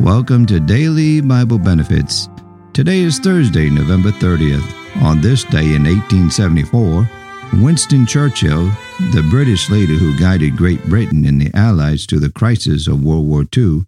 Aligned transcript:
Welcome 0.00 0.46
to 0.46 0.60
Daily 0.60 1.20
Bible 1.20 1.58
Benefits. 1.58 2.30
Today 2.72 3.00
is 3.00 3.18
Thursday, 3.18 3.68
November 3.68 4.08
30th. 4.10 4.64
On 5.02 5.20
this 5.20 5.44
day 5.44 5.74
in 5.74 5.84
1874, 5.84 7.10
Winston 7.62 8.06
Churchill, 8.06 8.70
the 9.12 9.26
British 9.28 9.68
leader 9.68 9.92
who 9.92 10.18
guided 10.18 10.56
Great 10.56 10.82
Britain 10.86 11.26
and 11.26 11.38
the 11.38 11.50
Allies 11.54 12.06
to 12.06 12.18
the 12.18 12.30
crisis 12.30 12.88
of 12.88 13.04
World 13.04 13.28
War 13.28 13.44
II, 13.54 13.84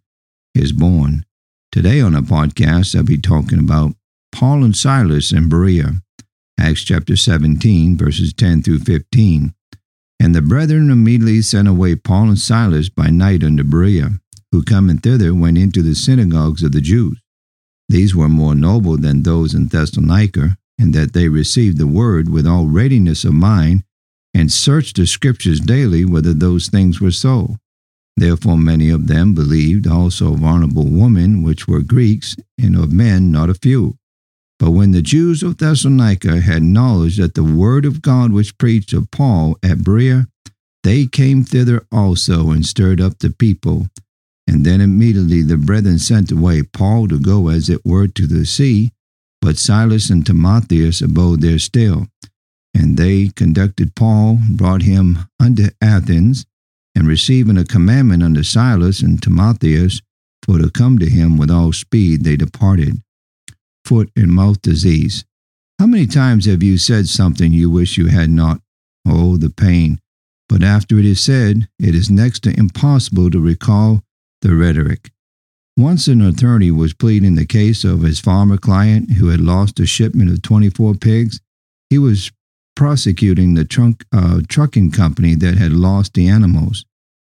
is 0.54 0.72
born. 0.72 1.24
Today 1.72 2.02
on 2.02 2.14
a 2.14 2.20
podcast, 2.20 2.94
I'll 2.94 3.04
be 3.04 3.16
talking 3.16 3.58
about 3.58 3.94
Paul 4.32 4.64
and 4.64 4.76
Silas 4.76 5.32
in 5.32 5.48
Berea, 5.48 6.02
Acts 6.60 6.82
chapter 6.82 7.16
17, 7.16 7.96
verses 7.96 8.34
10 8.34 8.60
through 8.60 8.80
15. 8.80 9.54
And 10.20 10.34
the 10.34 10.42
brethren 10.42 10.90
immediately 10.90 11.40
sent 11.40 11.68
away 11.68 11.94
Paul 11.94 12.28
and 12.28 12.38
Silas 12.38 12.90
by 12.90 13.06
night 13.06 13.42
unto 13.42 13.64
Berea 13.64 14.20
who 14.52 14.62
coming 14.62 14.98
thither 14.98 15.34
went 15.34 15.58
into 15.58 15.82
the 15.82 15.94
synagogues 15.94 16.62
of 16.62 16.72
the 16.72 16.80
Jews. 16.80 17.18
These 17.88 18.14
were 18.14 18.28
more 18.28 18.54
noble 18.54 18.96
than 18.96 19.22
those 19.22 19.54
in 19.54 19.68
Thessalonica, 19.68 20.56
in 20.78 20.92
that 20.92 21.14
they 21.14 21.28
received 21.28 21.78
the 21.78 21.86
word 21.86 22.28
with 22.28 22.46
all 22.46 22.66
readiness 22.66 23.24
of 23.24 23.34
mind, 23.34 23.82
and 24.34 24.52
searched 24.52 24.96
the 24.96 25.06
scriptures 25.06 25.60
daily 25.60 26.04
whether 26.04 26.32
those 26.32 26.68
things 26.68 27.00
were 27.00 27.10
so. 27.10 27.56
Therefore 28.16 28.58
many 28.58 28.90
of 28.90 29.06
them 29.06 29.34
believed, 29.34 29.86
also 29.86 30.34
of 30.34 30.44
honorable 30.44 30.86
women, 30.86 31.42
which 31.42 31.66
were 31.66 31.80
Greeks, 31.80 32.36
and 32.58 32.76
of 32.76 32.92
men 32.92 33.32
not 33.32 33.50
a 33.50 33.54
few. 33.54 33.96
But 34.58 34.72
when 34.72 34.92
the 34.92 35.02
Jews 35.02 35.42
of 35.42 35.56
Thessalonica 35.56 36.40
had 36.40 36.62
knowledge 36.62 37.16
that 37.16 37.34
the 37.34 37.42
word 37.42 37.84
of 37.84 38.02
God 38.02 38.32
was 38.32 38.52
preached 38.52 38.92
of 38.92 39.10
Paul 39.10 39.58
at 39.62 39.82
Berea, 39.82 40.28
they 40.84 41.06
came 41.06 41.44
thither 41.44 41.86
also 41.90 42.50
and 42.50 42.64
stirred 42.64 43.00
up 43.00 43.18
the 43.18 43.30
people 43.30 43.88
and 44.52 44.66
then 44.66 44.82
immediately 44.82 45.40
the 45.40 45.56
brethren 45.56 45.98
sent 45.98 46.30
away 46.30 46.62
Paul 46.62 47.08
to 47.08 47.18
go 47.18 47.48
as 47.48 47.70
it 47.70 47.86
were 47.86 48.06
to 48.08 48.26
the 48.26 48.44
sea, 48.44 48.90
but 49.40 49.56
Silas 49.56 50.10
and 50.10 50.26
Timotheus 50.26 51.00
abode 51.00 51.40
there 51.40 51.58
still. 51.58 52.08
And 52.74 52.98
they 52.98 53.30
conducted 53.34 53.94
Paul, 53.94 54.40
brought 54.50 54.82
him 54.82 55.20
unto 55.40 55.68
Athens, 55.80 56.44
and 56.94 57.08
receiving 57.08 57.56
a 57.56 57.64
commandment 57.64 58.22
unto 58.22 58.42
Silas 58.42 59.00
and 59.00 59.22
Timotheus 59.22 60.02
for 60.44 60.58
to 60.58 60.70
come 60.70 60.98
to 60.98 61.08
him 61.08 61.38
with 61.38 61.50
all 61.50 61.72
speed, 61.72 62.22
they 62.22 62.36
departed. 62.36 63.00
Foot 63.86 64.10
and 64.14 64.34
mouth 64.34 64.60
disease. 64.60 65.24
How 65.78 65.86
many 65.86 66.06
times 66.06 66.44
have 66.44 66.62
you 66.62 66.76
said 66.76 67.08
something 67.08 67.54
you 67.54 67.70
wish 67.70 67.96
you 67.96 68.08
had 68.08 68.28
not? 68.28 68.60
Oh, 69.08 69.38
the 69.38 69.48
pain. 69.48 69.98
But 70.46 70.62
after 70.62 70.98
it 70.98 71.06
is 71.06 71.20
said, 71.20 71.68
it 71.78 71.94
is 71.94 72.10
next 72.10 72.40
to 72.40 72.58
impossible 72.58 73.30
to 73.30 73.40
recall 73.40 74.02
the 74.42 74.54
rhetoric. 74.54 75.10
Once 75.76 76.06
an 76.06 76.20
attorney 76.20 76.70
was 76.70 76.92
pleading 76.92 77.34
the 77.34 77.46
case 77.46 77.82
of 77.82 78.02
his 78.02 78.20
farmer 78.20 78.58
client 78.58 79.12
who 79.12 79.28
had 79.28 79.40
lost 79.40 79.80
a 79.80 79.86
shipment 79.86 80.30
of 80.30 80.42
24 80.42 80.94
pigs. 80.96 81.40
He 81.88 81.98
was 81.98 82.30
prosecuting 82.76 83.54
the 83.54 83.64
trunk, 83.64 84.04
uh, 84.12 84.40
trucking 84.48 84.90
company 84.90 85.34
that 85.36 85.56
had 85.56 85.72
lost 85.72 86.14
the 86.14 86.28
animals. 86.28 86.84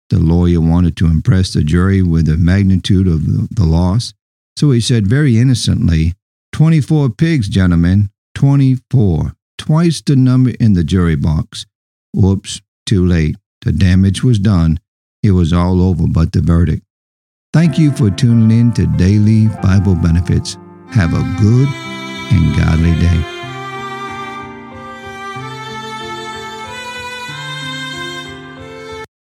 The 0.09 0.19
lawyer 0.19 0.59
wanted 0.59 0.97
to 0.97 1.07
impress 1.07 1.53
the 1.53 1.63
jury 1.63 2.01
with 2.01 2.25
the 2.25 2.37
magnitude 2.37 3.07
of 3.07 3.25
the, 3.25 3.47
the 3.49 3.65
loss, 3.65 4.13
so 4.57 4.71
he 4.71 4.81
said 4.81 5.07
very 5.07 5.37
innocently, 5.37 6.13
24 6.51 7.09
pigs, 7.09 7.49
gentlemen, 7.49 8.09
24, 8.35 9.33
twice 9.57 10.01
the 10.01 10.15
number 10.15 10.51
in 10.59 10.73
the 10.73 10.83
jury 10.83 11.15
box. 11.15 11.65
Whoops, 12.13 12.61
too 12.85 13.05
late. 13.05 13.35
The 13.61 13.71
damage 13.71 14.23
was 14.23 14.37
done. 14.37 14.79
It 15.23 15.31
was 15.31 15.53
all 15.53 15.81
over 15.81 16.05
but 16.07 16.33
the 16.33 16.41
verdict. 16.41 16.83
Thank 17.53 17.77
you 17.77 17.91
for 17.91 18.09
tuning 18.09 18.49
in 18.49 18.73
to 18.73 18.87
Daily 18.87 19.45
Bible 19.61 19.93
Benefits. 19.93 20.57
Have 20.89 21.13
a 21.13 21.21
good 21.39 21.67
and 22.31 22.57
godly 22.57 22.99
day. 22.99 23.32